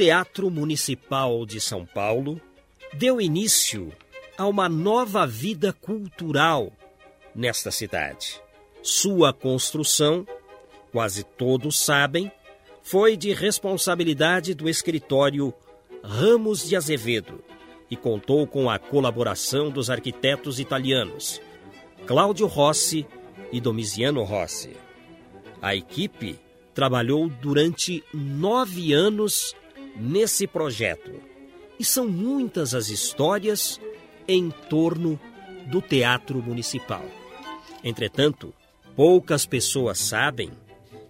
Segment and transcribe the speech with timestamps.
[0.00, 2.40] Teatro Municipal de São Paulo
[2.94, 3.92] deu início
[4.38, 6.72] a uma nova vida cultural
[7.34, 8.40] nesta cidade.
[8.82, 10.26] Sua construção,
[10.90, 12.32] quase todos sabem,
[12.82, 15.52] foi de responsabilidade do escritório
[16.02, 17.44] Ramos de Azevedo
[17.90, 21.42] e contou com a colaboração dos arquitetos italianos
[22.06, 23.06] Cláudio Rossi
[23.52, 24.74] e Domiziano Rossi.
[25.60, 26.38] A equipe
[26.72, 29.54] trabalhou durante nove anos
[29.96, 31.12] nesse projeto
[31.78, 33.80] e são muitas as histórias
[34.28, 35.18] em torno
[35.66, 37.04] do Teatro Municipal.
[37.82, 38.52] Entretanto,
[38.94, 40.50] poucas pessoas sabem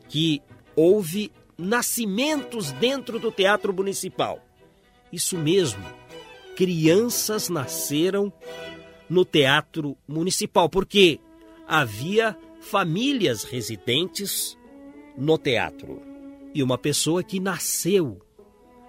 [0.09, 0.41] que
[0.77, 4.41] houve nascimentos dentro do Teatro Municipal.
[5.13, 5.85] Isso mesmo,
[6.57, 8.33] crianças nasceram
[9.09, 11.19] no Teatro Municipal, porque
[11.67, 14.57] havia famílias residentes
[15.17, 16.01] no teatro.
[16.55, 18.21] E uma pessoa que nasceu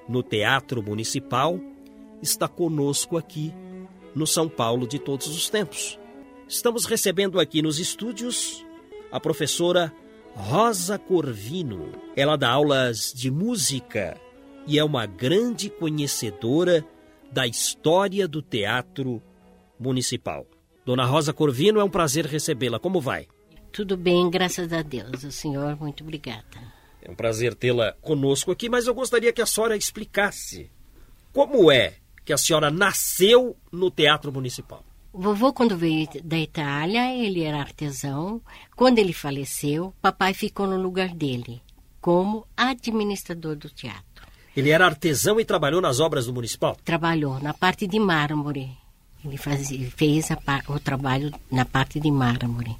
[0.07, 1.59] no Teatro Municipal
[2.21, 3.53] está conosco aqui
[4.13, 5.99] no São Paulo de todos os tempos.
[6.47, 8.65] Estamos recebendo aqui nos estúdios
[9.11, 9.93] a professora
[10.35, 11.91] Rosa Corvino.
[12.15, 14.19] Ela dá aulas de música
[14.67, 16.85] e é uma grande conhecedora
[17.31, 19.21] da história do teatro
[19.79, 20.45] municipal.
[20.85, 22.79] Dona Rosa Corvino, é um prazer recebê-la.
[22.79, 23.27] Como vai?
[23.71, 25.23] Tudo bem, graças a Deus.
[25.23, 26.80] O senhor, muito obrigada.
[27.01, 30.69] É um prazer tê-la conosco aqui, mas eu gostaria que a senhora explicasse
[31.33, 34.83] como é que a senhora nasceu no Teatro Municipal.
[35.13, 38.41] O vovô, quando veio da Itália, ele era artesão.
[38.75, 41.61] Quando ele faleceu, papai ficou no lugar dele,
[41.99, 44.25] como administrador do teatro.
[44.55, 46.77] Ele era artesão e trabalhou nas obras do Municipal?
[46.85, 48.71] Trabalhou na parte de mármore.
[49.23, 52.75] Ele fazia, fez a, o trabalho na parte de mármore.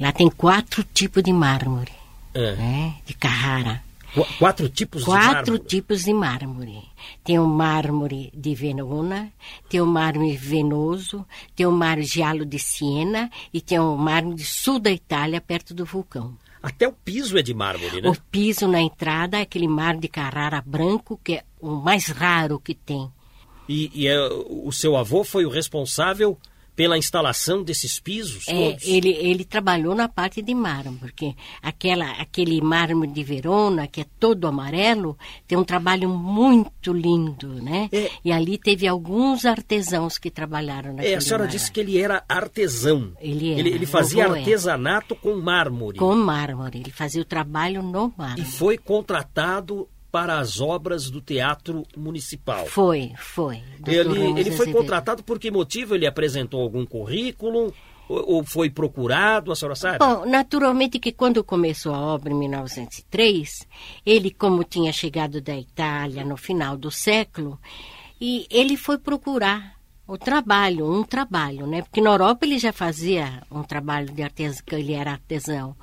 [0.00, 1.92] Lá tem quatro tipos de mármore,
[2.34, 2.56] é.
[2.56, 2.94] né?
[3.06, 3.82] De Carrara.
[4.14, 5.44] Qu quatro tipos quatro de mármore?
[5.44, 6.82] Quatro tipos de mármore.
[7.22, 9.30] Tem o mármore de Venona,
[9.68, 14.44] tem o mármore venoso, tem o mármore giallo de Siena e tem o mármore de
[14.44, 16.36] sul da Itália, perto do vulcão.
[16.62, 18.08] Até o piso é de mármore, né?
[18.08, 22.58] O piso na entrada é aquele mármore de Carrara branco, que é o mais raro
[22.58, 23.10] que tem.
[23.68, 24.18] E, e é,
[24.48, 26.38] o seu avô foi o responsável
[26.78, 28.86] pela instalação desses pisos é, todos?
[28.86, 34.06] Ele, ele trabalhou na parte de mármore, porque aquela, aquele mármore de Verona, que é
[34.20, 35.18] todo amarelo,
[35.48, 37.88] tem um trabalho muito lindo, né?
[37.90, 41.58] É, e ali teve alguns artesãos que trabalharam naquele É, a senhora mármore.
[41.58, 43.12] disse que ele era artesão.
[43.20, 45.98] Ele, era, ele, ele fazia artesanato com mármore.
[45.98, 48.42] Com mármore, ele fazia o trabalho no mármore.
[48.42, 52.66] E foi contratado para as obras do Teatro Municipal.
[52.66, 53.62] Foi, foi.
[53.86, 55.94] Ele, ele foi contratado por que motivo?
[55.94, 57.74] Ele apresentou algum currículo?
[58.08, 59.98] Ou foi procurado, a senhora sabe?
[59.98, 63.68] Bom, naturalmente que quando começou a obra em 1903,
[64.04, 67.60] ele, como tinha chegado da Itália no final do século,
[68.18, 69.77] e ele foi procurar
[70.08, 71.82] o trabalho, um trabalho, né?
[71.82, 75.76] Porque na Europa ele já fazia um trabalho de artesão, ele era artesão.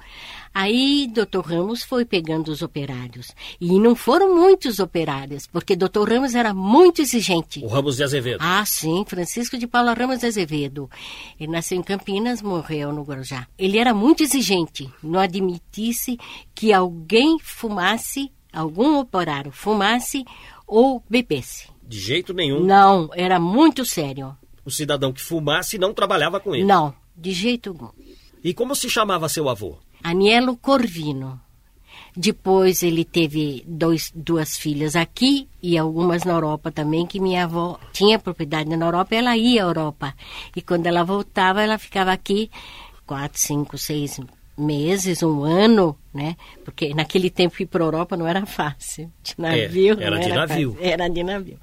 [0.51, 1.41] Aí Dr.
[1.45, 3.35] Ramos foi pegando os operários.
[3.61, 6.09] E não foram muitos operários, porque Dr.
[6.09, 7.63] Ramos era muito exigente.
[7.63, 8.39] O Ramos de Azevedo.
[8.41, 10.89] Ah, sim, Francisco de Paula Ramos de Azevedo.
[11.39, 13.47] Ele nasceu em Campinas, morreu no Guarujá.
[13.59, 16.17] Ele era muito exigente, não admitisse
[16.55, 20.25] que alguém fumasse, algum operário fumasse
[20.65, 21.74] ou bebesse.
[21.87, 22.63] De jeito nenhum.
[22.63, 24.35] Não, era muito sério.
[24.63, 26.65] O cidadão que fumasse não trabalhava com ele.
[26.65, 27.89] Não, de jeito algum.
[28.43, 29.77] E como se chamava seu avô?
[30.03, 31.39] Anielo Corvino.
[32.17, 37.77] Depois ele teve dois, duas filhas aqui e algumas na Europa também, que minha avó
[37.91, 40.13] tinha propriedade na Europa e ela ia à Europa.
[40.55, 42.49] E quando ela voltava, ela ficava aqui
[43.05, 44.19] quatro, cinco, seis
[44.57, 46.35] meses, um ano, né?
[46.63, 49.11] Porque naquele tempo ir para a Europa não era fácil.
[49.23, 49.99] De navio.
[49.99, 50.73] É, era de era navio.
[50.73, 50.87] Fácil.
[50.87, 51.59] Era de navio.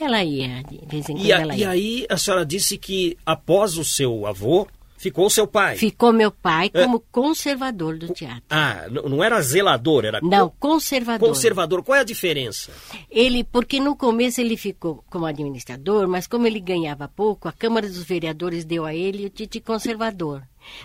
[0.00, 1.70] Ela ia, de vez em quando e, a, ela e ia.
[1.70, 4.66] aí a senhora disse que após o seu avô,
[4.96, 5.76] ficou seu pai.
[5.76, 7.00] Ficou meu pai como é.
[7.12, 8.42] conservador do teatro.
[8.50, 11.28] Ah, não era zelador, era não conservador.
[11.28, 11.82] Conservador.
[11.82, 12.72] Qual é a diferença?
[13.10, 17.86] Ele, porque no começo ele ficou como administrador, mas como ele ganhava pouco, a Câmara
[17.86, 20.42] dos Vereadores deu a ele o título de conservador.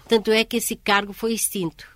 [0.07, 1.87] Tanto é que esse cargo foi extinto.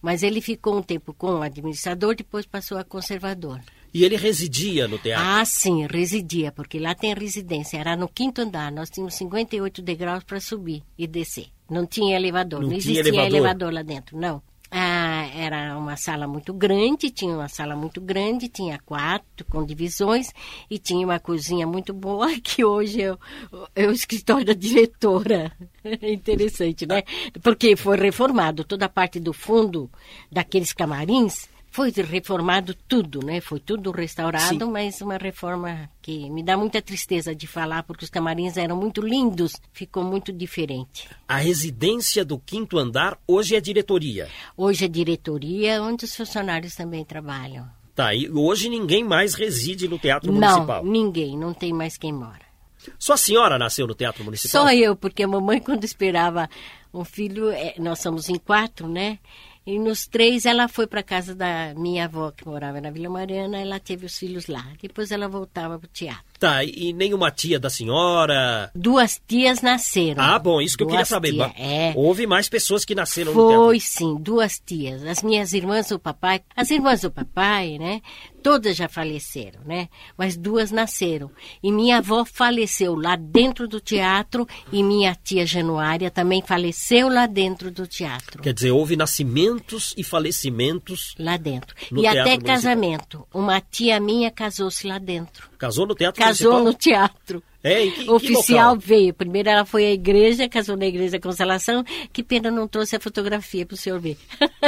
[0.00, 3.60] Mas ele ficou um tempo como administrador, depois passou a conservador.
[3.92, 5.24] E ele residia no teatro?
[5.24, 7.78] Ah, sim, residia, porque lá tem residência.
[7.78, 11.46] Era no quinto andar, nós tínhamos 58 degraus para subir e descer.
[11.70, 13.38] Não tinha elevador, não, não existia elevador.
[13.38, 13.72] elevador.
[13.72, 14.42] lá dentro, não.
[14.76, 20.32] Ah, era uma sala muito grande, tinha uma sala muito grande, tinha quarto com divisões
[20.68, 23.18] e tinha uma cozinha muito boa que hoje é o,
[23.72, 25.52] é o escritório da diretora.
[26.02, 27.04] Interessante, né?
[27.40, 29.88] Porque foi reformado toda a parte do fundo
[30.28, 33.40] daqueles camarins Foi reformado tudo, né?
[33.40, 34.70] Foi tudo restaurado, Sim.
[34.70, 39.00] mas uma reforma que me dá muita tristeza de falar, porque os camarins eram muito
[39.00, 41.08] lindos, ficou muito diferente.
[41.26, 44.28] A residência do quinto andar hoje é diretoria.
[44.56, 47.68] Hoje é diretoria, onde os funcionários também trabalham.
[47.92, 50.84] Tá, e hoje ninguém mais reside no Teatro não, Municipal.
[50.84, 52.44] ninguém, não tem mais quem mora.
[53.00, 54.62] Sua senhora nasceu no Teatro Municipal?
[54.62, 56.48] Só eu, porque a mamãe, quando esperava
[56.92, 59.18] um filho, é, nós somos em quatro, né?
[59.66, 63.58] E nos três ela foi para casa da minha avó, que morava na Vila Mariana,
[63.58, 64.66] ela teve os filhos lá.
[64.80, 66.33] Depois ela voltava para o teatro.
[66.38, 68.70] Tá, e nenhuma tia da senhora?
[68.74, 70.22] Duas tias nasceram.
[70.22, 71.32] Ah, bom, isso que eu queria Duas saber.
[71.32, 71.92] tia- é.
[71.96, 73.32] Houve mais pessoas que nasceram.
[73.32, 75.04] Foi sim, duas tias.
[75.04, 78.02] As minhas irmãs do papai, as irmãs do papai, né?
[78.42, 79.88] Todas já faleceram, né?
[80.18, 81.30] Mas duas nasceram.
[81.62, 87.26] E minha avó faleceu lá dentro do teatro e minha tia Januária também faleceu lá
[87.26, 88.42] dentro do teatro.
[88.42, 91.14] Quer dizer, houve nascimentos e falecimentos.
[91.18, 91.74] Lá dentro.
[91.90, 92.46] E até Municipal.
[92.46, 93.26] casamento.
[93.32, 95.48] Uma tia minha casou-se lá dentro.
[95.66, 96.64] Casou no Teatro Casou Municipal?
[96.64, 97.42] no teatro.
[97.62, 98.86] É, que, que Oficial local?
[98.86, 99.14] veio.
[99.14, 101.82] Primeiro ela foi à igreja, casou na igreja Consolação.
[102.12, 104.18] Que pena não trouxe a fotografia para o senhor ver.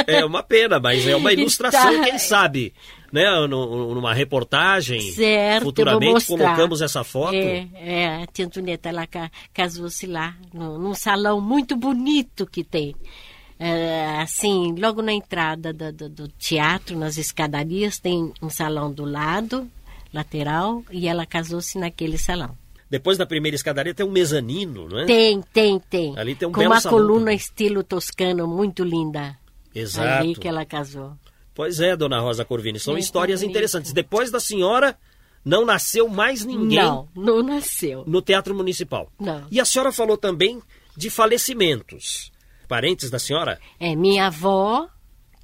[0.07, 2.03] É uma pena, mas é uma ilustração, Tá.
[2.05, 2.73] quem sabe,
[3.13, 3.23] né?
[3.47, 4.99] Numa reportagem.
[5.11, 7.35] Certo, Futuramente colocamos essa foto.
[7.35, 12.63] É, é, a tia Antonieta ela ca- casou-se lá, no- num salão muito bonito que
[12.63, 12.95] tem.
[13.59, 19.03] É, assim, logo na entrada da- do, do teatro, nas escadarias, tem um salão do
[19.05, 19.67] lado,
[20.13, 22.57] lateral, e ela casou-se naquele salão.
[22.89, 25.05] Depois da primeira escadaria tem um mezanino, não é?
[25.05, 26.17] Tem, tem, tem.
[26.17, 27.35] Ali tem um Com uma coluna também.
[27.35, 29.37] estilo toscano, muito linda.
[29.75, 30.07] Exato.
[30.23, 31.13] Ali que ela casou.
[31.53, 33.51] Pois é, dona Rosa Corvini, são É, histórias bonito.
[33.51, 33.91] interessantes.
[33.91, 34.97] Depois da senhora,
[35.43, 38.03] não nasceu mais ninguém Não, não nasceu.
[38.07, 39.11] no Teatro Municipal.
[39.19, 39.45] Não.
[39.51, 40.61] E a senhora falou também
[40.95, 42.31] de falecimentos.
[42.67, 43.59] Parentes da senhora?
[43.79, 44.87] É, minha avó,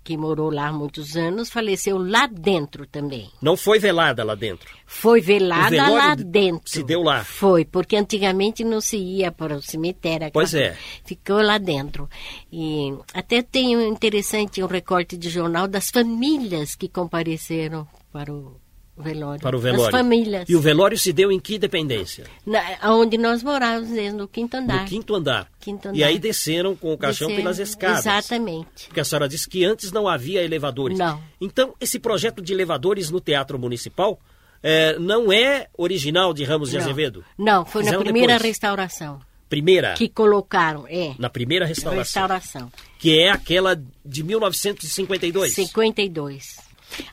[0.03, 3.29] que morou lá há muitos anos, faleceu lá dentro também.
[3.41, 4.69] Não foi velada lá dentro.
[4.85, 6.69] Foi velada lá de- dentro.
[6.69, 7.23] se deu lá.
[7.23, 10.29] Foi, porque antigamente não se ia para o cemitério.
[10.33, 10.77] Pois é.
[11.05, 12.09] Ficou lá dentro.
[12.51, 18.59] E até tem um interessante um recorte de jornal das famílias que compareceram para o
[19.01, 19.41] velório.
[19.41, 19.85] Para o velório.
[19.85, 20.47] As famílias.
[20.49, 22.25] E o velório se deu em que dependência?
[22.45, 22.61] Na,
[22.91, 24.81] onde nós morávamos, mesmo, no quinto andar.
[24.81, 25.47] No quinto andar.
[25.59, 26.21] Quinto E aí andar.
[26.21, 27.99] desceram com o caixão Desceram- pelas escadas.
[28.05, 28.85] Exatamente.
[28.87, 30.97] Porque a senhora disse que antes não havia elevadores.
[30.97, 31.21] Não.
[31.41, 34.19] Então, esse projeto de elevadores no Teatro Municipal
[34.61, 36.83] eh, não é original de Ramos de Não.
[36.83, 37.25] Azevedo?
[37.37, 38.47] Não, foi Fizeram na primeira depois.
[38.47, 39.19] restauração
[39.49, 39.93] Primeira.
[39.95, 40.85] que colocaram.
[40.87, 41.13] É.
[41.19, 42.23] Na primeira restauração.
[42.23, 42.71] Restauração.
[42.97, 43.75] Que é aquela
[44.05, 45.53] de 1952.
[45.53, 46.57] 52.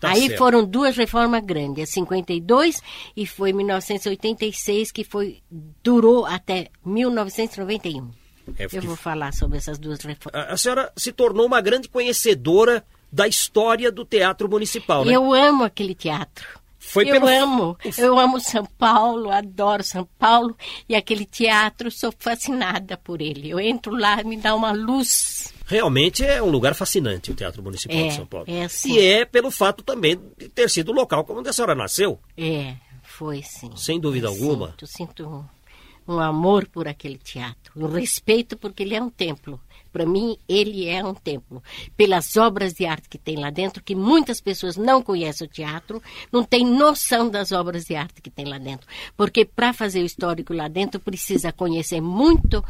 [0.00, 0.38] Tá Aí certo.
[0.38, 2.82] foram duas reformas grandes, a 52
[3.17, 5.38] e foi 1986 que foi
[5.82, 8.11] durou até 1991.
[8.59, 10.49] É, Eu vou falar sobre essas duas reformas.
[10.49, 15.12] a, a senhora se tornou uma grande conhecedora da história do Teatro Municipal, né?
[15.15, 16.47] Eu amo aquele teatro.
[16.83, 20.56] Foi eu pelo- amo, eu amo São Paulo, adoro São Paulo
[20.88, 23.50] e aquele teatro, sou fascinada por ele.
[23.50, 25.53] Eu entro lá, me dá uma luz.
[25.71, 28.47] Realmente é um lugar fascinante o Teatro Municipal É, de São Paulo.
[28.49, 28.95] é sim.
[28.95, 32.19] E é pelo fato também de ter sido o local onde a senhora nasceu.
[32.37, 32.75] É,
[33.05, 33.71] foi sim.
[33.77, 34.71] Sem dúvida Eu alguma.
[34.71, 39.61] Sinto, sinto um, um amor por aquele teatro, um respeito porque ele é um templo.
[39.92, 41.62] Para mim, ele é um templo.
[41.97, 46.02] Pelas obras de arte que tem lá dentro, que muitas pessoas não conhecem o teatro,
[46.32, 48.87] não têm noção das obras de arte que tem lá dentro.
[49.16, 52.64] Porque para fazer o histórico lá dentro, precisa conhecer muito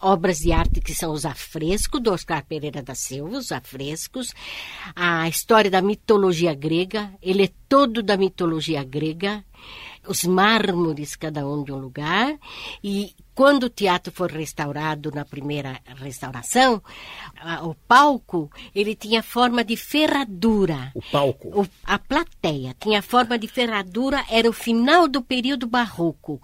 [0.00, 4.34] obras de arte que são os afrescos do Oscar Pereira da Silva, os afrescos,
[4.94, 9.44] a história da mitologia grega, ele é todo da mitologia grega,
[10.06, 12.38] os mármores, cada um de um lugar,
[12.82, 16.82] e quando o teatro foi restaurado na primeira restauração,
[17.40, 20.92] a- o palco, ele tinha forma de ferradura.
[20.94, 21.48] O palco.
[21.62, 26.38] O- a plateia tinha forma de ferradura, era o final do período barroco.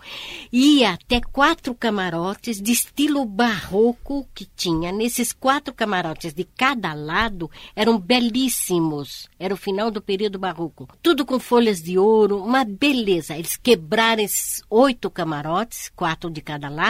[0.51, 4.91] Ia até quatro camarotes de estilo barroco que tinha.
[4.91, 9.29] Nesses quatro camarotes de cada lado eram belíssimos.
[9.39, 10.89] Era o final do período barroco.
[11.03, 13.37] Tudo com folhas de ouro, uma beleza.
[13.37, 16.86] Eles quebraram esses oito camarotes, quatro de cada lado,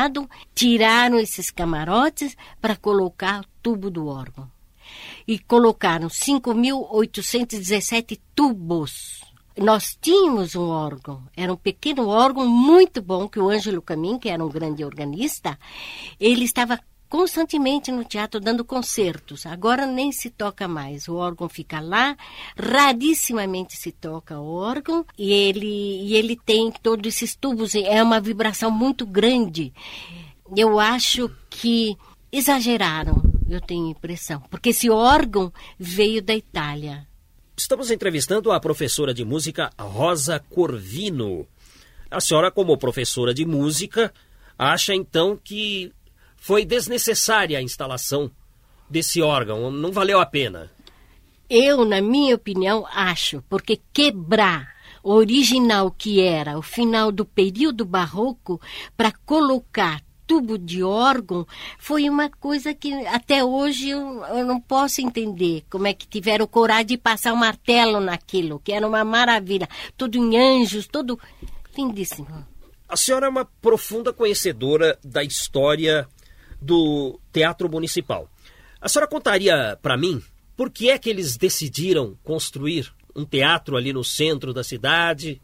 [0.54, 4.54] tiraram esses camarotes para colocar o tubo do órgão
[5.26, 9.22] e colocaram 5.817 tubos.
[9.56, 14.28] Nós tínhamos um órgão, era um pequeno órgão muito bom, que o Ângelo Camin, que
[14.28, 15.58] era um grande organista,
[16.20, 19.46] ele estava constantemente no teatro dando concertos.
[19.46, 22.16] Agora nem se toca mais, o órgão fica lá,
[22.56, 28.20] rarissimamente se toca o órgão e ele, e ele tem todos esses tubos, é uma
[28.20, 29.72] vibração muito grande.
[30.56, 31.96] Eu acho que
[32.30, 37.06] exageraram, eu tenho impressão, porque esse órgão veio da Itália.
[37.56, 41.46] Estamos entrevistando a professora de música Rosa Corvino.
[42.10, 44.12] A senhora, como professora de música,
[44.58, 45.92] acha então que
[46.36, 48.30] foi desnecessária a instalação
[48.88, 50.70] desse órgão, não valeu a pena?
[51.48, 57.84] Eu, na minha opinião, acho, porque quebrar o original que era o final do período
[57.84, 58.60] barroco
[58.96, 61.46] para colocar tubo de órgão
[61.78, 66.46] foi uma coisa que até hoje eu, eu, não posso entender como é que tiveram
[66.48, 71.18] coragem de passar o um martelo naquilo, que era uma maravilha, tudo em anjos, todo
[71.76, 72.26] lindíssimo.
[72.88, 76.08] A senhora é uma profunda conhecedora da história
[76.60, 78.28] do Teatro Municipal.
[78.80, 80.22] A senhora contaria para mim
[80.56, 85.40] por que é que eles decidiram construir um teatro ali no centro da cidade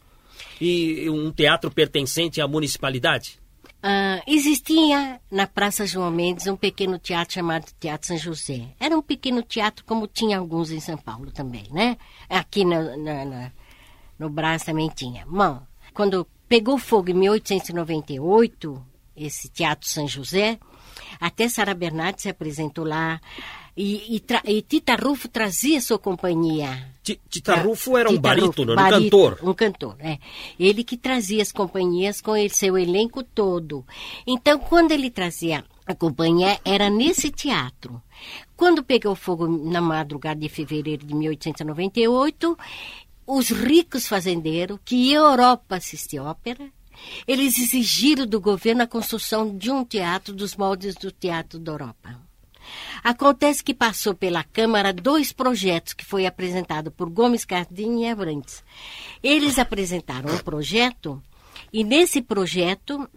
[0.60, 3.40] e um teatro pertencente à municipalidade?
[3.84, 8.68] Uh, existia na Praça João Mendes um pequeno teatro chamado Teatro São José.
[8.78, 11.96] Era um pequeno teatro como tinha alguns em São Paulo também, né?
[12.28, 12.80] Aqui no,
[14.18, 15.26] no, Brás também tinha.
[15.26, 15.60] Bom,
[15.92, 20.60] quando pegou fogo em 1898, esse Teatro São José,
[21.20, 23.20] até Sara Bernardi se apresentou lá.
[23.74, 24.22] E, e,
[24.52, 26.92] e, Tita Rufo trazia sua companhia.
[27.02, 29.38] Tita Rufo era um Tita barítono, Rufo, um cantor.
[29.42, 30.18] Um cantor, é.
[30.60, 33.84] Ele que trazia as companhias com ele, seu elenco todo.
[34.26, 38.00] Então, quando ele trazia a companhia, era nesse teatro.
[38.56, 42.58] Quando pegou fogo na madrugada de fevereiro de 1898,
[43.26, 46.70] os ricos fazendeiros que iam à Europa assistir ópera,
[47.26, 52.20] eles exigiram do governo a construção de um teatro dos moldes do Teatro da Europa.
[53.02, 58.62] Acontece que passou pela Câmara dois projetos que foi apresentado por Gomes Cardim e Abrantes.
[59.22, 61.22] Eles apresentaram um projeto
[61.72, 63.08] e nesse projeto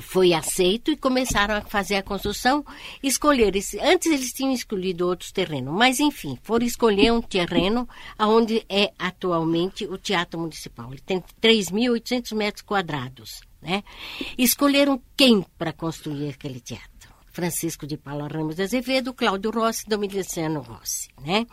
[0.00, 2.64] foi aceito e começaram a fazer a construção,
[3.02, 8.92] escolher antes eles tinham escolhido outros terrenos, mas enfim, foram escolher um terreno onde é
[8.98, 10.92] atualmente o Teatro Municipal.
[10.92, 13.82] Ele tem 3.800 metros quadrados, né?
[14.38, 16.90] Escolheram quem para construir aquele teatro?
[17.32, 21.46] Francisco de Paula Ramos de Azevedo, Cláudio Rossi, Domiciano Rossi, né?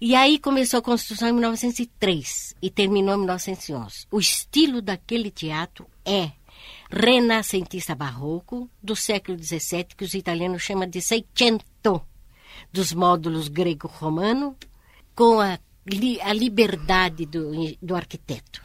[0.00, 4.06] E aí começou a construção em 1903 e terminou em 1911.
[4.10, 6.32] O estilo daquele teatro é
[6.92, 12.02] renascentista barroco do século XVII, que os italianos chamam de Seicento,
[12.70, 14.54] dos módulos grego-romano,
[15.14, 15.58] com a,
[16.22, 18.62] a liberdade do, do arquiteto.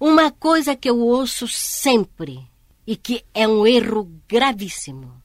[0.00, 2.40] Uma coisa que eu ouço sempre
[2.86, 5.22] e que é um erro gravíssimo,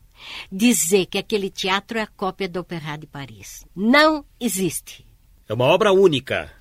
[0.51, 3.65] dizer que aquele teatro é a cópia do Opéra de Paris.
[3.75, 5.05] Não existe.
[5.47, 6.51] É uma obra única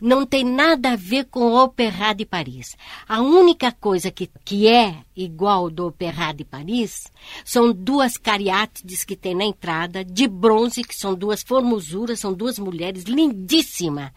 [0.00, 2.76] não tem nada a ver com o Opéra de Paris.
[3.08, 7.10] A única coisa que, que é igual do Opéra de Paris
[7.44, 12.58] são duas cariátides que tem na entrada, de bronze, que são duas formosuras, são duas
[12.58, 14.12] mulheres lindíssimas,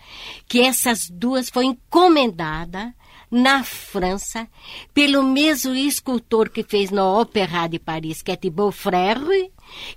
[0.47, 2.93] que essas duas foi encomendada
[3.31, 4.47] na França
[4.93, 9.51] pelo mesmo escultor que fez no Opéra de Paris, que é Thibaut Frère,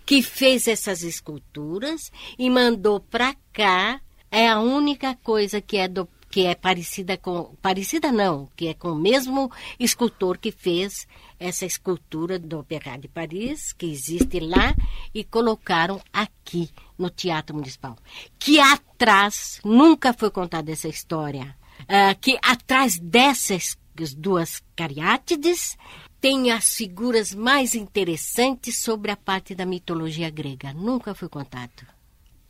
[0.07, 4.01] que fez essas esculturas e mandou para cá
[4.35, 8.75] é a única coisa que é do que é parecida com parecida não, que é
[8.75, 9.49] com o mesmo
[9.79, 11.07] escultor que fez
[11.39, 14.75] essa escultura do Opéra de Paris, que existe lá
[15.15, 17.97] e colocaram aqui no Teatro Municipal.
[18.37, 21.57] Que atrás nunca foi contada essa história.
[21.83, 23.77] Uh, que atrás dessas
[24.17, 25.79] duas cariátides
[26.21, 30.73] tem as figuras mais interessantes sobre a parte da mitologia grega.
[30.73, 31.87] Nunca foi contado.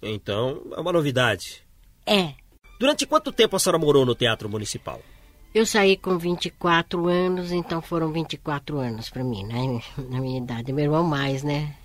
[0.00, 1.63] Então, é uma novidade.
[2.06, 2.34] É.
[2.78, 5.00] Durante quanto tempo a senhora morou no Teatro Municipal?
[5.54, 9.80] Eu saí com 24 anos, então foram 24 anos para mim, né?
[10.10, 10.72] Na minha idade.
[10.72, 11.76] Meu irmão mais, né?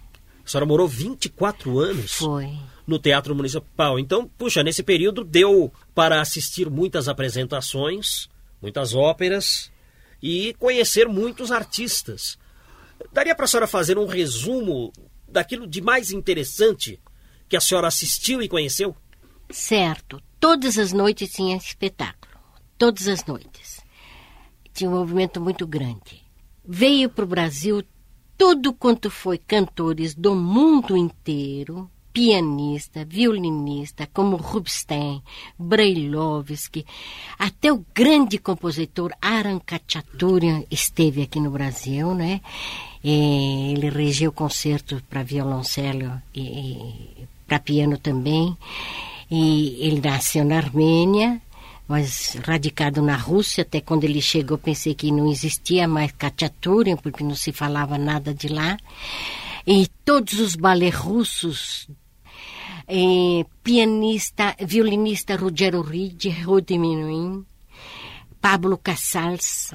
[0.44, 2.14] A senhora morou 24 anos?
[2.14, 2.52] Foi.
[2.88, 4.00] No Teatro Municipal.
[4.00, 8.28] Então, puxa, nesse período deu para assistir muitas apresentações,
[8.60, 9.72] muitas óperas
[10.22, 12.40] e conhecer muitos artistas.
[13.14, 14.92] Daria para a senhora fazer um resumo
[15.28, 17.00] daquilo de mais interessante
[17.48, 18.96] que a senhora assistiu e conheceu?
[19.50, 20.22] Certo.
[20.40, 22.34] Todas as noites tinha espetáculo.
[22.78, 23.82] Todas as noites.
[24.74, 26.24] Tinha um movimento muito grande.
[26.66, 27.84] Veio para o Brasil
[28.38, 35.22] tudo quanto foi cantores do mundo inteiro, pianista, violinista, como Rubinstein,
[35.58, 36.86] Brailovsky,
[37.38, 42.40] até o grande compositor Aran Khachaturian esteve aqui no Brasil, né?
[43.04, 48.58] E ele regeu concerto para violoncelo e, e para piano também.
[49.30, 51.42] E ele nasceu na Armênia,
[51.88, 53.62] mas radicado na Rússia.
[53.62, 58.34] Até quando ele chegou, pensei que não existia mais Khachaturian, porque não se falava nada
[58.34, 58.78] de lá.
[59.68, 61.88] E todos os balés russos,
[63.64, 67.46] pianista, violinista Rogério Ride, Rodiminuim,
[68.42, 69.74] Pablo Casals,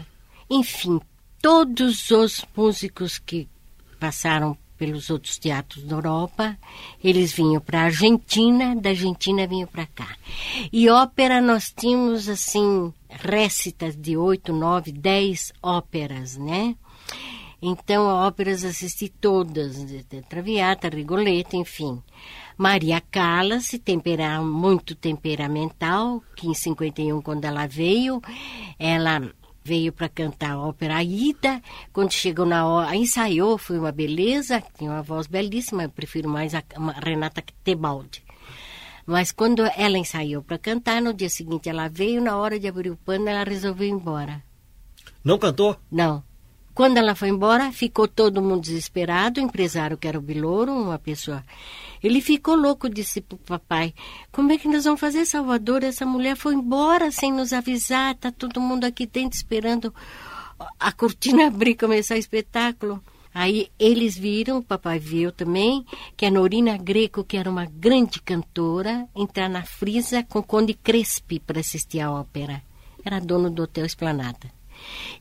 [0.50, 1.00] enfim,
[1.40, 3.48] todos os músicos que
[4.00, 6.58] passaram pelos outros teatros da Europa,
[7.02, 10.16] eles vinham para a Argentina, da Argentina vinham para cá.
[10.72, 16.76] E ópera nós tínhamos assim récitas de oito, nove, dez óperas, né?
[17.66, 19.76] Então, óperas assisti todas,
[20.28, 22.02] Traviata, Rigoletto, enfim.
[22.58, 28.20] Maria Callas, tempera, muito temperamental, que em 51, quando ela veio,
[28.78, 29.32] ela
[29.64, 31.60] veio para cantar a ópera Aida.
[31.92, 36.54] Quando chegou na hora, ensaiou, foi uma beleza, tinha uma voz belíssima, eu prefiro mais
[36.54, 36.62] a,
[37.02, 38.22] Renata Tebaldi.
[39.06, 42.90] Mas quando ela ensaiou para cantar, no dia seguinte ela veio, na hora de abrir
[42.90, 44.42] o pano, ela resolveu ir embora.
[45.24, 45.76] Não cantou?
[45.90, 46.22] Não.
[46.74, 49.40] Quando ela foi embora, ficou todo mundo desesperado.
[49.40, 51.44] O empresário, que era o Bilouro, uma pessoa.
[52.02, 53.94] Ele ficou louco, disse para o papai:
[54.32, 55.84] Como é que nós vamos fazer, Salvador?
[55.84, 58.14] Essa mulher foi embora sem nos avisar.
[58.14, 59.94] Está todo mundo aqui dentro esperando
[60.80, 63.00] a cortina abrir começar o espetáculo.
[63.32, 65.84] Aí eles viram, o papai viu também,
[66.16, 71.40] que a Norina Greco, que era uma grande cantora, entrar na frisa com Conde Crespi
[71.40, 72.62] para assistir a ópera.
[73.04, 74.52] Era dono do Hotel Esplanada.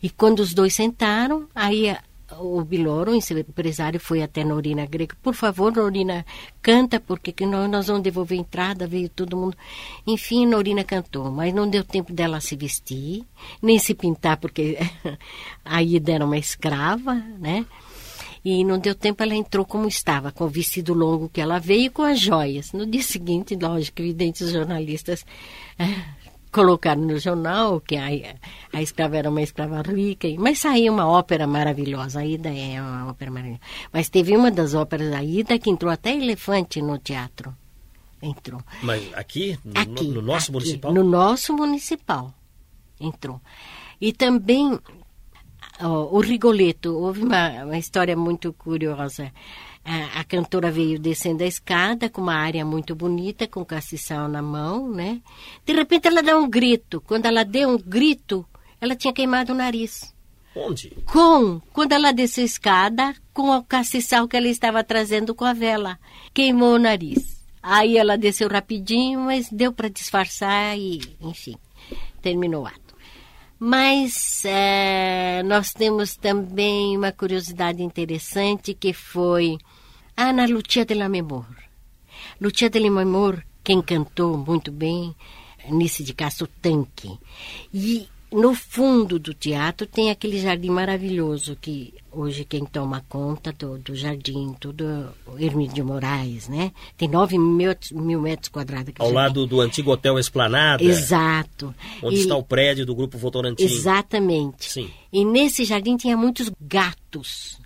[0.01, 1.95] E quando os dois sentaram, aí
[2.39, 5.15] o Biloro, o empresário, foi até Norina Greco.
[5.21, 6.25] Por favor, Norina,
[6.61, 9.57] canta, porque nós, vamos devolver a entrada, veio todo mundo.
[10.05, 13.25] Enfim, Norina cantou, mas não deu tempo dela se vestir,
[13.61, 14.77] nem se pintar, porque
[15.63, 17.65] a Ida era uma escrava, né?
[18.45, 21.89] E não deu tempo, ela entrou como estava, com o vestido longo que ela veio
[21.89, 22.73] com as joias.
[22.73, 25.25] No dia seguinte, lógico, evidente, os jornalistas
[26.53, 28.05] colocaram no jornal que a,
[28.71, 32.19] a escrava era uma escrava rica, mas saiu uma ópera maravilhosa.
[32.19, 33.61] A Ida é uma ópera maravilhosa.
[33.91, 37.53] Mas teve uma das óperas da Ida que entrou até elefante no teatro.
[38.21, 38.61] Entrou.
[38.81, 39.59] Mas aqui?
[39.65, 40.93] No, aqui, no nosso aqui, municipal?
[40.93, 42.33] No nosso municipal.
[42.99, 43.41] Entrou.
[43.99, 44.79] E também
[45.87, 49.31] o Rigoletto, houve uma, uma história muito curiosa.
[49.83, 54.41] A, a, cantora veio descendo a escada com uma área muito bonita, com castiçal na
[54.41, 55.21] mão, né?
[55.65, 57.01] De repente ela dá um grito.
[57.01, 58.45] Quando ela deu um grito,
[58.79, 60.13] ela tinha queimado o nariz.
[60.55, 60.91] Onde?
[61.11, 65.53] Com, quando ela desceu a escada, com o castiçal que ela estava trazendo com a
[65.53, 65.99] vela.
[66.33, 67.43] Queimou o nariz.
[67.61, 71.55] Aí ela desceu rapidinho, mas deu para disfarçar e, enfim,
[72.21, 72.82] terminou o ato.
[73.65, 79.57] Mas é, nós temos também uma curiosidade interessante que foi
[80.17, 81.45] Ana Lucia de la Memor.
[82.41, 85.15] Lucia de la Memor, quem cantou muito bem,
[85.69, 87.17] Nice de Castro Tanque.
[87.73, 93.77] E no fundo do teatro tem aquele jardim maravilhoso que hoje quem toma conta do,
[93.77, 96.71] do jardim, tudo Hermínio de Moraes, né?
[96.97, 98.93] Tem 9 mil, mil metros quadrados.
[98.99, 100.83] Ao lado do antigo Hotel Esplanada.
[100.83, 101.73] Exato.
[102.01, 103.63] Onde E- está o prédio do Grupo Votorantim.
[103.63, 104.69] Exatamente.
[104.71, 104.89] Sim.
[105.11, 107.59] E nesse jardim tinha muitos gatos.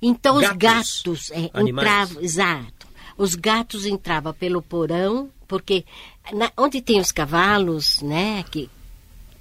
[0.00, 1.02] Então os Gatos?
[1.04, 2.86] gatos é, entravam, exato.
[3.16, 5.84] Os gatos entravam pelo porão, porque
[6.32, 8.70] na- onde tem os cavalos, né, que,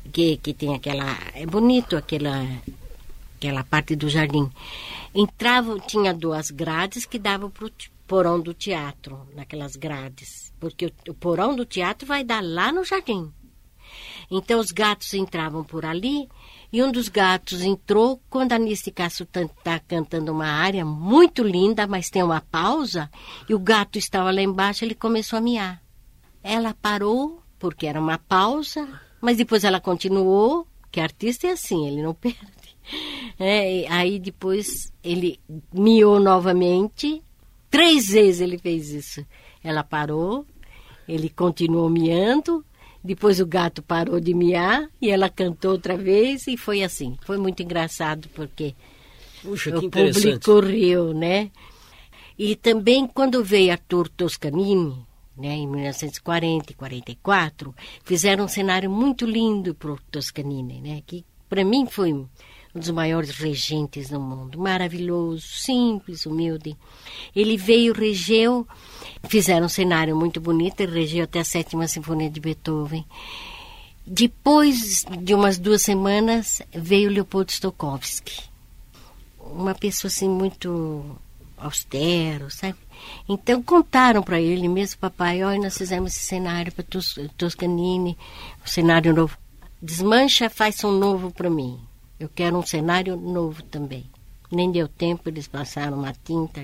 [0.08, 1.17] que, que tem aquela.
[1.34, 2.46] É bonito aquela,
[3.38, 4.50] aquela parte do jardim.
[5.13, 7.72] Entravam, tinha duas grades que davam para o
[8.08, 10.54] porão do teatro, naquelas grades.
[10.60, 13.32] Porque o, o porão do teatro vai dar lá no jardim.
[14.30, 16.28] Então os gatos entravam por ali
[16.72, 21.88] e um dos gatos entrou quando a Anice Castro está cantando uma área muito linda,
[21.88, 23.10] mas tem uma pausa,
[23.48, 25.82] e o gato estava lá embaixo, ele começou a miar.
[26.43, 28.88] Ela parou, porque era uma pausa,
[29.21, 32.38] mas depois ela continuou, que artista é assim, ele não perde.
[33.38, 35.39] É, e aí depois ele
[35.73, 37.21] miou novamente,
[37.69, 39.25] três vezes ele fez isso.
[39.63, 40.45] Ela parou,
[41.08, 42.63] ele continuou miando,
[43.03, 47.17] depois o gato parou de miar e ela cantou outra vez e foi assim.
[47.25, 48.75] Foi muito engraçado porque
[49.41, 51.51] Puxa, o público riu, né?
[52.38, 54.95] E também quando veio Arthur Toscanini,
[55.38, 61.02] né, em 1940 e 44, fizeram um cenário muito lindo para o Toscanini, né?
[61.06, 62.28] Que para mim foi um
[62.73, 66.78] dos maiores regentes do mundo, maravilhoso, simples, humilde.
[67.36, 68.67] Ele veio, regeu,
[69.28, 73.06] fizeram um cenário muito bonito, ele regeu até a sétima sinfonia de Beethoven.
[74.06, 78.43] Depois de umas duas semanas veio Leopoldo Stokowski,
[79.39, 81.04] uma pessoa assim muito
[81.58, 82.78] austero, sabe?
[83.27, 88.17] Então contaram para ele mesmo, papai, olha, nós fizemos esse cenário para Tos, Toscanini,
[88.63, 89.38] um cenário novo.
[89.81, 91.79] Desmancha, faz um novo para mim.
[92.19, 94.05] Eu quero um cenário novo também.
[94.51, 96.63] Nem deu tempo, eles passaram uma tinta.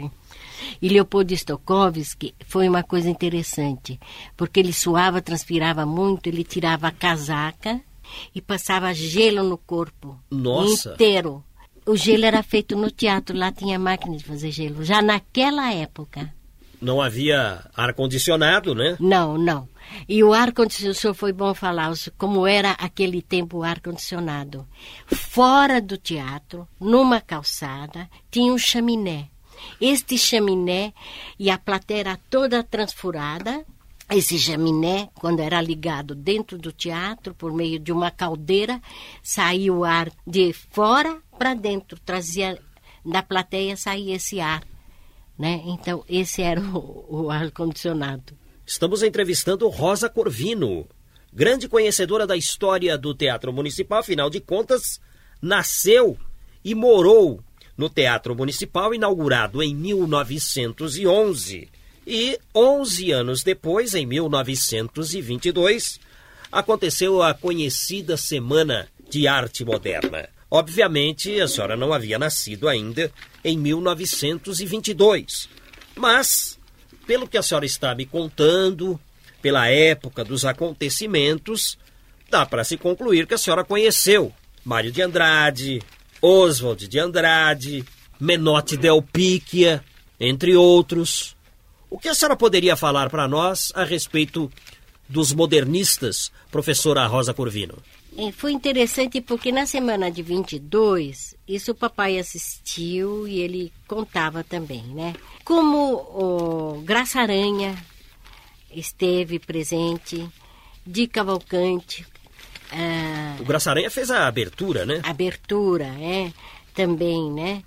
[0.82, 4.00] E Leopoldo Stokowski foi uma coisa interessante,
[4.38, 7.82] porque ele suava, transpirava muito, ele tirava a casaca
[8.34, 10.94] e passava gelo no corpo Nossa.
[10.94, 11.44] inteiro.
[11.86, 16.34] O gelo era feito no teatro, lá tinha máquina de fazer gelo, já naquela época.
[16.82, 18.98] Não havia ar-condicionado, né?
[19.00, 19.68] Não, não.
[20.08, 24.68] E o ar-condicionado, foi bom falar, como era aquele tempo o ar-condicionado.
[25.06, 29.30] Fora do teatro, numa calçada, tinha um chaminé.
[29.80, 30.94] Este chaminé
[31.40, 33.66] e a plateia era toda transfurada.
[34.10, 38.82] Esse chaminé, quando era ligado dentro do teatro, por meio de uma caldeira,
[39.22, 42.60] saía o ar de fora para dentro, trazia
[43.06, 44.64] da plateia saía esse ar
[45.38, 45.62] né?
[45.66, 48.34] Então, esse era o, o ar-condicionado.
[48.66, 50.88] Estamos entrevistando Rosa Corvino,
[51.32, 55.02] grande conhecedora da história do Teatro Municipal, afinal de contas,
[55.42, 56.18] nasceu
[56.64, 57.44] e morou
[57.76, 61.70] no Teatro Municipal, inaugurado em 1911.
[62.06, 66.00] E 11 anos depois, em 1922,
[66.52, 70.28] aconteceu a conhecida Semana de Arte Moderna.
[70.50, 73.12] Obviamente, a senhora não havia nascido ainda
[73.44, 75.50] em 1922.
[75.96, 76.60] Mas,
[77.08, 79.00] pelo que a senhora está me contando,
[79.42, 81.78] pela época dos acontecimentos,
[82.30, 84.32] dá para se concluir que a senhora conheceu
[84.64, 85.82] Mário de Andrade,
[86.22, 87.84] Oswald de Andrade,
[88.20, 89.84] Menotti Del Picchia,
[90.20, 91.36] entre outros.
[91.94, 94.52] O que a senhora poderia falar para nós a respeito
[95.08, 97.78] dos modernistas, professora Rosa Corvino?
[98.18, 104.44] É, foi interessante porque na semana de 22, isso o papai assistiu e ele contava
[104.44, 105.14] também, né?
[105.46, 107.78] Como o Graça Aranha
[108.72, 110.28] esteve presente,
[110.84, 112.08] de Cavalcante.
[112.72, 115.00] Ah, o Graça Aranha fez a abertura, né?
[115.04, 116.34] Abertura, é,
[116.74, 117.62] também, né?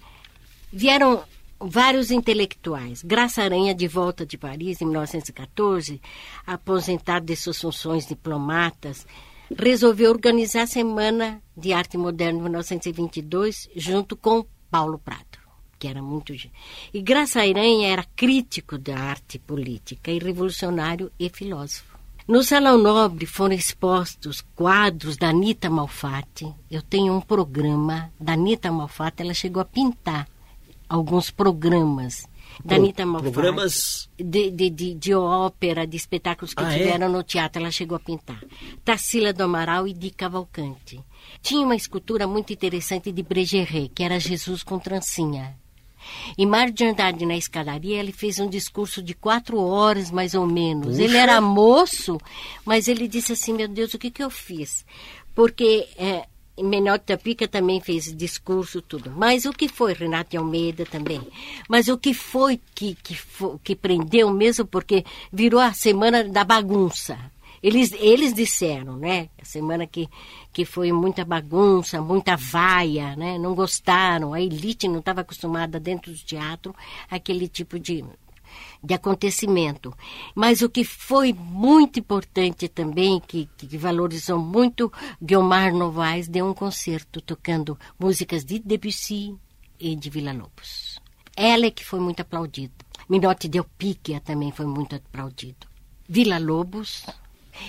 [0.73, 1.23] Vieram
[1.61, 3.03] vários intelectuais.
[3.03, 6.01] Graça Aranha, de volta de Paris, em 1914,
[6.47, 9.07] aposentado de suas funções diplomatas,
[9.57, 15.39] resolveu organizar a Semana de Arte Moderna de 1922 junto com Paulo Prado,
[15.79, 16.33] que era muito.
[16.93, 21.97] E Graça Aranha era crítico da arte política e revolucionário e filósofo.
[22.27, 26.53] No Salão Nobre foram expostos quadros da Anita Malfatti.
[26.69, 30.29] Eu tenho um programa da Anita Malfatti, ela chegou a pintar
[30.89, 32.27] alguns programas
[32.65, 33.33] da Anitta Malfatti.
[33.33, 34.09] Programas...
[34.19, 36.79] De, de, de, de, ópera, de espetáculos que ah, é?
[36.79, 37.11] tiveram é?
[37.11, 38.43] no teatro, ela chegou a pintar.
[38.85, 41.01] Tarsila do Amaral e de Cavalcante.
[41.43, 45.57] Tinha uma escultura muito interessante de Bregeré, que era Jesus com trancinha.
[46.39, 50.47] E Mário de Andrade, na escadaria, ele fez um discurso de quatro horas, mais ou
[50.47, 50.89] menos.
[50.89, 51.03] Puxa.
[51.03, 52.19] Ele era moço,
[52.65, 54.85] mas ele disse assim, meu Deus, o que, que eu fiz?
[55.35, 55.89] Porque...
[55.97, 56.27] É,
[56.59, 59.11] Menor Tapica também fez discurso, tudo.
[59.11, 61.21] Mas o que foi Renato de Almeida também?
[61.69, 63.19] Mas o que foi que, que,
[63.63, 67.19] que prendeu mesmo, porque virou a semana da bagunça.
[67.63, 69.29] Eles, eles disseram, né?
[69.41, 70.09] A semana que,
[70.53, 73.39] que foi muita bagunça, muita vaia, né?
[73.39, 74.33] Não gostaram.
[74.33, 76.75] A elite não estava acostumada dentro do teatro
[77.11, 78.05] aquele tipo de,
[78.83, 79.95] de acontecimento.
[80.35, 86.55] Mas o que foi muito importante também, que, que valorizou muito, Guilmar Novaes deu um
[86.55, 89.35] concerto tocando músicas de Debussy
[89.79, 90.99] e de Vila Lobos.
[91.37, 92.75] Ela é que foi muito aplaudida.
[93.09, 95.67] Minotti Del Picchia também foi muito aplaudido.
[96.09, 97.05] Vila Lobos,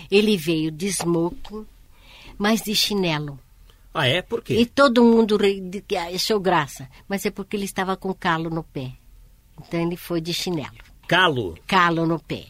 [0.09, 1.65] ele veio de smoking,
[2.37, 3.39] mas de chinelo.
[3.93, 4.21] Ah, é?
[4.21, 4.53] Por quê?
[4.53, 5.37] E todo mundo
[6.13, 6.87] achou graça.
[7.07, 8.93] Mas é porque ele estava com calo no pé.
[9.59, 10.77] Então ele foi de chinelo.
[11.07, 11.57] Calo.
[11.65, 12.47] Calo no pé.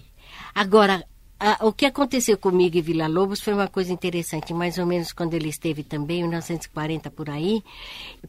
[0.56, 1.06] Agora,
[1.40, 5.14] a, o que aconteceu comigo em Vila Lobos foi uma coisa interessante, mais ou menos
[5.14, 7.64] quando ele esteve também, em 1940 por aí.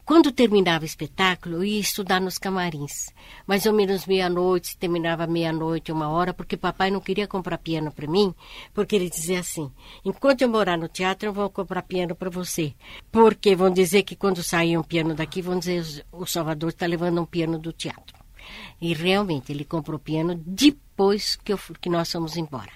[0.05, 3.11] Quando terminava o espetáculo, eu ia estudar nos camarins.
[3.47, 8.05] Mais ou menos meia-noite, terminava meia-noite, uma hora, porque papai não queria comprar piano para
[8.05, 8.31] mim,
[8.71, 9.71] porque ele dizia assim:
[10.05, 12.75] enquanto eu morar no teatro, eu vou comprar piano para você.
[13.11, 17.19] Porque vão dizer que quando sair um piano daqui, vão dizer o Salvador está levando
[17.19, 18.28] um piano do teatro.
[18.81, 20.35] E realmente ele comprou piano
[20.99, 22.71] depois que, eu, que nós fomos embora.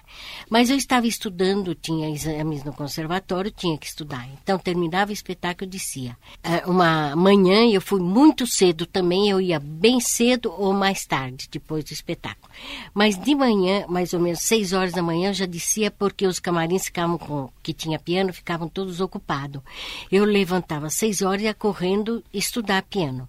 [0.49, 4.25] Mas eu estava estudando, tinha exames no conservatório, tinha que estudar.
[4.41, 6.17] Então terminava o espetáculo, eu dizia.
[6.45, 11.49] Uh, uma manhã eu fui muito cedo também, eu ia bem cedo ou mais tarde,
[11.51, 12.49] depois do espetáculo.
[12.93, 16.39] Mas de manhã, mais ou menos seis horas da manhã, eu já descia porque os
[16.39, 19.61] camarins ficavam com que tinha piano, ficavam todos ocupados.
[20.09, 23.27] Eu levantava às seis horas e ia correndo estudar piano.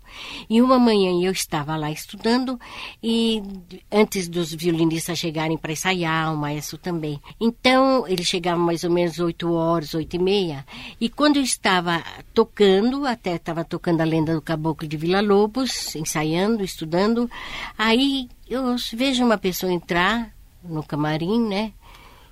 [0.48, 2.60] E uma manhã eu estava lá estudando
[3.02, 3.42] e
[3.90, 7.20] antes dos violinos violinistas chegarem para ensaiar, o maestro também.
[7.40, 10.66] Então, ele chegava mais ou menos 8 horas, 8 e meia.
[11.00, 15.94] E quando eu estava tocando, até estava tocando a lenda do Caboclo de Vila Lobos,
[15.96, 17.30] ensaiando, estudando,
[17.76, 20.30] aí eu vejo uma pessoa entrar
[20.62, 21.72] no camarim, né?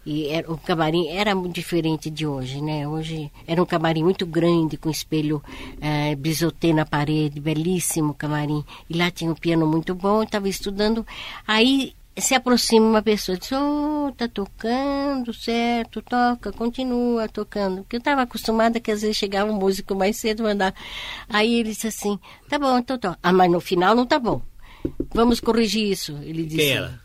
[0.05, 2.89] E era, o camarim era muito diferente de hoje, né?
[2.89, 5.41] Hoje era um camarim muito grande, com espelho
[5.81, 8.65] é, bisotê na parede, belíssimo camarim.
[8.91, 11.07] E lá tinha um piano muito bom, estava estudando.
[11.47, 17.83] Aí se aproxima uma pessoa e diz, oh, tá tocando, certo, toca, continua tocando.
[17.83, 20.75] Porque eu estava acostumada que às vezes chegava um músico mais cedo, mandar.
[21.29, 23.19] Aí ele disse assim, tá bom, então toca.
[23.23, 24.43] Ah, mas no final não tá bom.
[25.15, 26.19] Vamos corrigir isso.
[26.23, 26.57] Ele disse.
[26.57, 27.01] Quem era?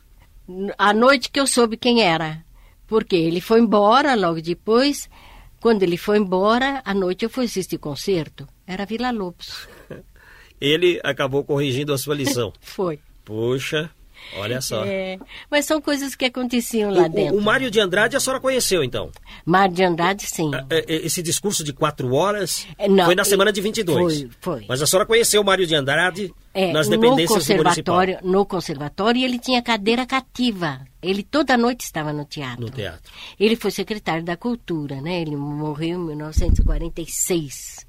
[0.78, 2.44] À noite que eu soube quem era.
[2.86, 5.10] Porque ele foi embora logo depois.
[5.60, 8.48] Quando ele foi embora, à noite eu fui assistir concerto.
[8.66, 9.68] Era Vila Lobos.
[10.60, 12.52] Ele acabou corrigindo a sua lição.
[12.62, 13.00] foi.
[13.24, 13.92] Puxa,
[14.36, 14.84] Olha só.
[14.86, 15.18] É,
[15.50, 17.38] mas são coisas que aconteciam lá o, dentro.
[17.38, 19.12] O, Mário de Andrade a senhora conheceu, então?
[19.46, 20.52] Mário de Andrade, sim.
[20.70, 24.22] É, é, esse discurso de quatro horas Não, foi na semana de 22.
[24.22, 24.66] Foi, foi.
[24.68, 28.32] Mas a senhora conheceu o Mário de Andrade É, nas no dependências do conservatório, municipal?
[28.32, 30.82] no conservatório ele tinha cadeira cativa.
[31.02, 32.62] Ele toda noite estava no teatro.
[32.62, 33.12] No teatro.
[33.40, 35.22] Ele foi secretário da Cultura, né?
[35.22, 37.88] Ele morreu em 1946.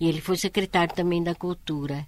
[0.00, 2.06] E ele foi secretário também da Cultura.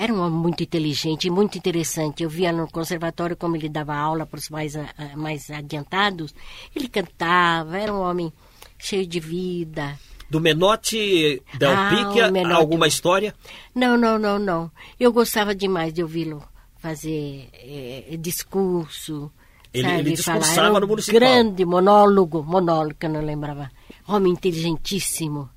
[0.00, 2.22] Era um homem muito inteligente e muito interessante.
[2.22, 6.32] Eu via no conservatório como ele dava aula para os mais, a- a- mais adiantados.
[6.74, 8.32] Ele cantava, era um homem
[8.78, 9.98] cheio de vida.
[10.30, 11.90] Do Menotti Del Ah,
[12.28, 12.54] o Menotti.
[12.54, 13.34] alguma história?
[13.74, 14.70] Não, não, não, não.
[15.00, 16.42] Eu gostava demais de ouvi-lo
[16.78, 19.30] fazer eh, discurso.
[19.74, 20.38] Ele- sabe, ele falar.
[20.38, 21.20] discursava Era um no municipal.
[21.20, 23.70] Grande monólogo, monólogo que eu não lembrava.
[24.06, 25.48] Homem inteligentíssimo.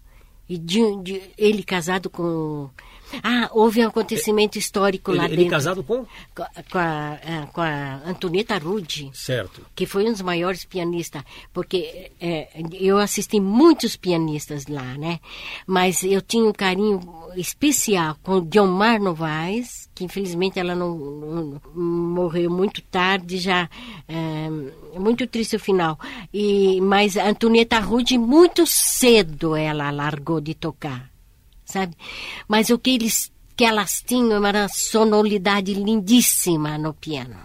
[0.50, 2.70] E de, de- ele casado com.
[3.24, 5.52] Ah, houve um acontecimento histórico lá Ele, ele dentro.
[5.52, 6.06] casado com?
[6.36, 9.62] Com, a- com a, ah, com a Antonieta Rudi Certo.
[9.76, 15.20] que foi um dos maiores pianistas, porque é, eu assisti muitos pianistas lá, né?
[15.68, 17.00] Mas eu tinha um carinho
[17.36, 23.70] especial com Guilmar Novaes, que infelizmente ela não, não- morreu muito tarde, já
[24.08, 24.50] é,
[25.00, 26.00] muito triste o final.
[26.34, 31.11] E mas a Antonieta Rude muito cedo ela largou de tocar
[31.72, 31.96] sabe?
[32.48, 37.38] Mas o que eles que elas tinham era uma sonoridade lindíssima no piano.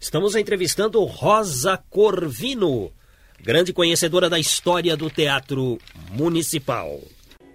[0.00, 2.90] Estamos entrevistando Rosa Corvino,
[3.38, 5.78] grande conhecedora da história do teatro
[6.10, 7.00] municipal.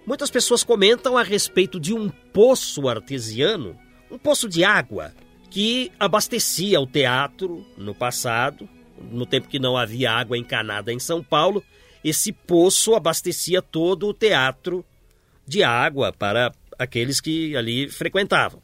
[0.06, 3.76] Muitas pessoas comentam a respeito de um poço artesiano,
[4.10, 5.12] um poço de água,
[5.50, 8.68] que abastecia o teatro no passado,
[9.10, 11.64] no tempo que não havia água encanada em São Paulo.
[12.04, 14.84] Esse poço abastecia todo o teatro
[15.46, 18.62] de água para aqueles que ali frequentavam.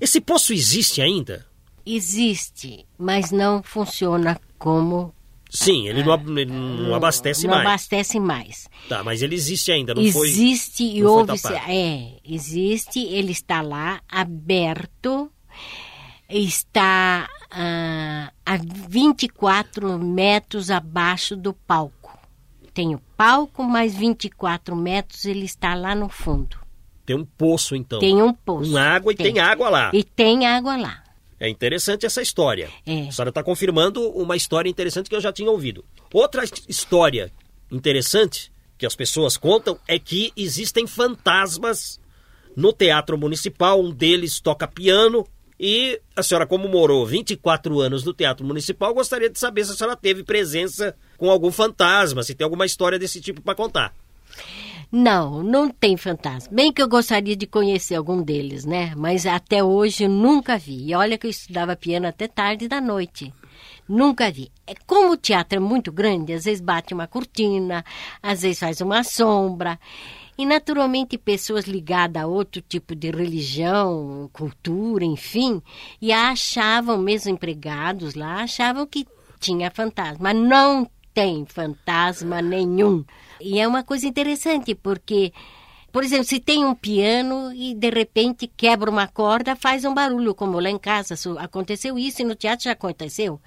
[0.00, 1.46] Esse poço existe ainda?
[1.86, 5.14] Existe, mas não funciona como
[5.50, 7.66] Sim, ele não, ab- ele não abastece não mais.
[7.66, 8.66] abastece mais.
[8.88, 10.28] Tá, mas ele existe ainda, não foi?
[10.28, 11.32] existe e não houve
[11.68, 15.30] é, existe, ele está lá aberto,
[16.28, 18.56] está ah, a
[18.88, 21.93] 24 metros abaixo do palco.
[22.74, 26.58] Tem o palco, mais 24 metros, ele está lá no fundo.
[27.06, 28.00] Tem um poço, então.
[28.00, 28.70] Tem um poço.
[28.72, 29.38] Com água e tem.
[29.38, 29.90] água lá.
[29.94, 31.04] E tem água lá.
[31.38, 32.68] É interessante essa história.
[32.86, 33.08] É.
[33.08, 35.84] A senhora está confirmando uma história interessante que eu já tinha ouvido.
[36.12, 37.30] Outra his- história
[37.70, 42.00] interessante que as pessoas contam é que existem fantasmas
[42.56, 43.80] no Teatro Municipal.
[43.80, 45.26] Um deles toca piano.
[45.58, 49.74] E a senhora, como morou 24 anos no Teatro Municipal, gostaria de saber se a
[49.74, 53.94] senhora teve presença com algum fantasma, se tem alguma história desse tipo para contar.
[54.90, 56.54] Não, não tem fantasma.
[56.54, 58.92] Bem que eu gostaria de conhecer algum deles, né?
[58.96, 60.88] Mas até hoje nunca vi.
[60.88, 63.32] E olha que eu estudava piano até tarde da noite.
[63.88, 64.50] Nunca vi.
[64.66, 67.84] É, Como o teatro é muito grande, às vezes bate uma cortina,
[68.22, 69.78] às vezes faz uma sombra.
[70.36, 75.62] E naturalmente pessoas ligadas a outro tipo de religião, cultura, enfim,
[76.00, 79.06] e achavam, mesmo empregados lá, achavam que
[79.38, 80.34] tinha fantasma.
[80.34, 83.04] Não tem fantasma nenhum.
[83.40, 85.32] E é uma coisa interessante, porque,
[85.92, 90.34] por exemplo, se tem um piano e de repente quebra uma corda, faz um barulho,
[90.34, 93.40] como lá em casa aconteceu isso e no teatro já aconteceu.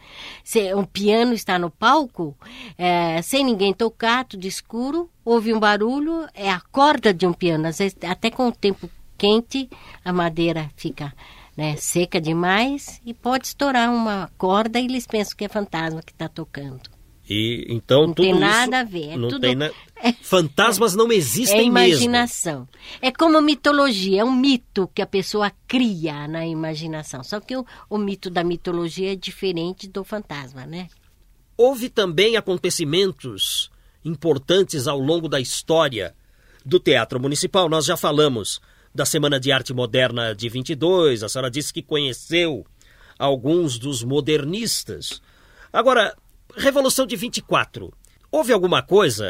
[0.43, 2.37] Se um piano está no palco,
[2.77, 7.67] eh, sem ninguém tocar, tudo escuro, houve um barulho, é a corda de um piano.
[7.67, 9.69] Às vezes, até com o tempo quente,
[10.05, 11.13] a madeira fica
[11.55, 16.11] né, seca demais e pode estourar uma corda e eles pensam que é fantasma que
[16.11, 16.89] está tocando.
[17.29, 20.95] E então Não tudo tem nada a ver, é não tudo- tem na- é- Fantasmas
[20.95, 21.95] não É existem mesmo.
[21.95, 22.65] imaginação.
[23.01, 27.21] É como mitologia, é um mito que a pessoa cria na imaginação.
[27.25, 30.87] Só que o, o mito da mitologia é diferente do fantasma, né?
[31.57, 33.69] Houve também acontecimentos
[34.07, 36.15] importantes ao longo da história
[36.65, 37.69] do Teatro Municipal.
[37.69, 38.59] Nós já falamos
[38.93, 42.65] da Semana de Arte Moderna de 22, a senhora disse que conheceu
[43.19, 45.21] alguns dos modernistas.
[45.71, 46.15] Agora,
[46.55, 47.93] Revolução de 24.
[48.31, 49.25] Houve alguma coisa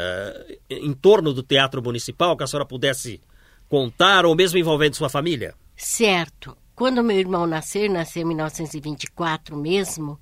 [0.69, 3.19] em torno do Teatro Municipal que a senhora pudesse
[3.67, 5.53] contar, ou mesmo envolvendo sua família?
[5.75, 6.55] Certo.
[6.73, 10.19] Quando meu irmão nasceu, nasceu em 1924 mesmo,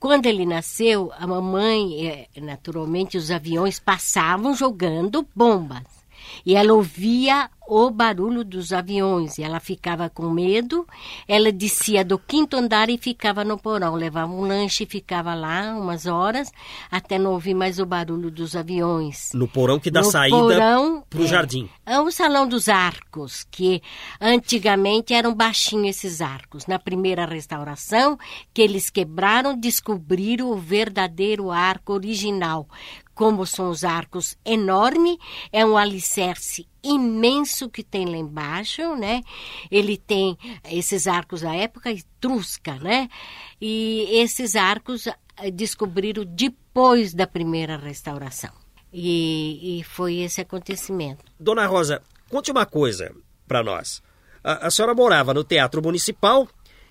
[0.00, 5.99] quando ele nasceu, a mamãe, eh, naturalmente, os aviões passavam jogando bombas.
[6.44, 10.84] E ela ouvia o barulho dos aviões e ela ficava com medo.
[11.28, 13.94] Ela descia do quinto andar e ficava no porão.
[13.94, 16.50] Levava um lanche e ficava lá umas horas
[16.90, 19.30] até não ouvir mais o barulho dos aviões.
[19.34, 21.28] No porão que dá No saída para o é.
[21.28, 21.68] jardim.
[21.86, 23.80] É o Salão dos Arcos, que
[24.20, 26.66] antigamente eram baixinhos esses arcos.
[26.66, 28.18] Na primeira restauração,
[28.52, 32.66] que eles quebraram, descobriram o verdadeiro arco original.
[33.20, 35.18] Como são os arcos enormes,
[35.52, 39.20] é um alicerce imenso que tem lá embaixo, né?
[39.70, 43.10] Ele tem esses arcos da época etrusca, né?
[43.60, 48.54] E esses arcos eh, descobriram depois da primeira restauração.
[48.90, 51.22] E, e foi esse acontecimento.
[51.38, 53.14] Dona Rosa, conte uma coisa
[53.46, 54.02] para nós.
[54.42, 56.48] A, a senhora morava no Teatro Municipal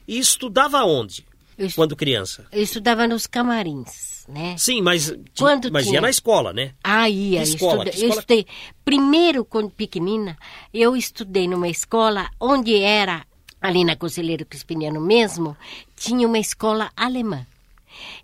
[0.08, 1.26] e estudava onde?
[1.58, 2.46] Eu Quando criança?
[2.52, 4.56] Eu estudava nos camarins, né?
[4.58, 6.02] Sim, mas, Quando mas ia tinha?
[6.02, 6.74] na escola, né?
[6.84, 7.42] Ah, ia.
[7.44, 7.84] Escola?
[7.86, 8.20] estudei- Que Eu escola?
[8.22, 8.46] estudei.
[8.86, 10.38] Primeiro, quando pequenina,
[10.74, 13.26] eu estudei numa escola onde era,
[13.62, 15.58] ali na Conselheiro Crispiniano mesmo,
[15.96, 17.46] tinha uma escola alemã.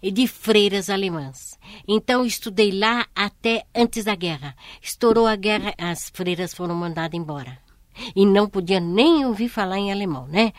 [0.02, 1.58] De freiras alemãs.
[1.88, 4.56] Então, eu estudei lá até antes da guerra.
[4.82, 7.58] Estourou a guerra, as freiras foram mandadas embora.
[8.16, 10.52] E não podia nem ouvir falar em alemão, né?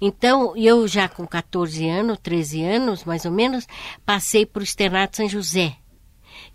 [0.00, 3.66] Então, eu já com 14 anos, 13 anos, mais ou menos,
[4.06, 5.76] passei para o Externato São José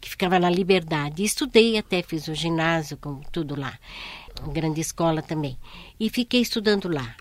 [0.01, 1.23] que ficava na Liberdade.
[1.23, 3.77] Estudei até, fiz o ginásio, com tudo lá.
[4.41, 5.57] Uma grande escola também.
[5.99, 7.15] E fiquei estudando lá.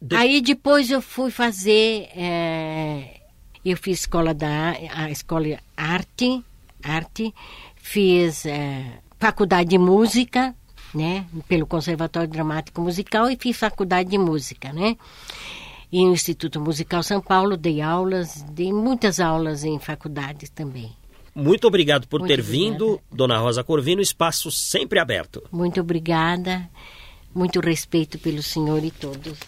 [0.00, 2.08] De- Aí depois eu fui fazer.
[2.14, 3.20] eh,
[3.64, 6.44] eu fiz escola da a escola arte,
[6.82, 7.32] arte,
[7.76, 10.54] fiz eh, faculdade de música,
[10.94, 14.96] né, pelo Conservatório Dramático Musical e fiz faculdade de música, né?
[15.90, 20.90] E no Instituto Musical São Paulo dei aulas, dei muitas aulas em faculdades também.
[21.34, 22.72] Muito obrigado por Muito ter obrigada.
[22.72, 25.42] vindo, Dona Rosa Corvino, espaço sempre aberto.
[25.50, 26.68] Muito obrigada.
[27.34, 29.38] Muito respeito pelo senhor e todos.